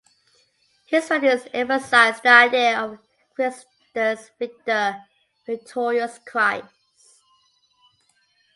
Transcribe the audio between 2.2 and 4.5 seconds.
the idea of "Christus